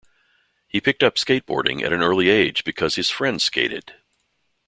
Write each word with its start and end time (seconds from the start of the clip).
He 0.67 0.81
picked 0.81 1.03
up 1.03 1.13
skateboarding 1.17 1.83
at 1.83 1.93
an 1.93 2.01
early 2.01 2.29
age 2.29 2.63
because 2.63 2.95
his 2.95 3.11
friends 3.11 3.43
skated. 3.43 3.93